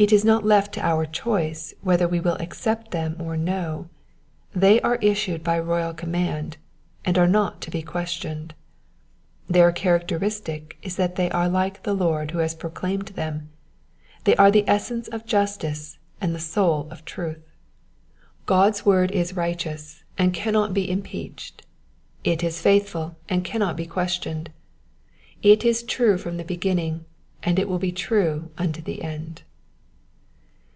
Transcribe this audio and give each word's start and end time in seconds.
It 0.00 0.12
is 0.12 0.24
not 0.24 0.44
left 0.46 0.74
to 0.74 0.80
our 0.86 1.06
choice 1.06 1.74
whether 1.82 2.06
we 2.06 2.20
will 2.20 2.36
accept 2.36 2.92
them 2.92 3.16
or 3.18 3.36
no; 3.36 3.88
they 4.54 4.80
are 4.82 4.94
issued 5.02 5.42
by 5.42 5.58
royal 5.58 5.92
command, 5.92 6.56
and 7.04 7.18
are 7.18 7.26
not 7.26 7.60
to 7.62 7.70
be 7.72 7.82
questioned. 7.82 8.54
Their 9.48 9.72
characteristic 9.72 10.78
is 10.84 10.94
that 10.94 11.16
they 11.16 11.28
are 11.32 11.48
like 11.48 11.82
the 11.82 11.94
Lord 11.94 12.30
who 12.30 12.38
has 12.38 12.54
proclaimed 12.54 13.06
them, 13.08 13.50
they 14.22 14.36
are 14.36 14.52
the 14.52 14.62
essence 14.68 15.08
of 15.08 15.26
justice 15.26 15.98
and 16.20 16.32
the 16.32 16.38
soul 16.38 16.86
of 16.92 17.04
truth. 17.04 17.42
God's 18.46 18.86
word 18.86 19.10
is 19.10 19.32
Digitized 19.32 19.34
by 19.34 19.42
VjOOQIC 19.42 19.54
298 19.56 19.64
EXPOSITIONS 19.64 19.64
OF 19.64 19.64
THE 19.64 19.66
PSALMS. 19.66 19.74
righteous 19.74 20.04
and 20.16 20.34
cannot 20.62 20.74
be 20.74 20.90
impeached; 20.92 21.66
it 22.22 22.44
is 22.44 22.62
faithful 22.62 23.16
and 23.28 23.44
cannot 23.44 23.76
be 23.76 23.86
questioned; 23.86 24.50
it 25.42 25.64
is 25.64 25.82
true 25.82 26.16
from 26.16 26.36
the 26.36 26.44
beginning, 26.44 27.04
and 27.42 27.58
it 27.58 27.68
will 27.68 27.80
be 27.80 27.90
true 27.90 28.52
unto 28.56 28.80
the 28.80 29.02
end. 29.02 29.42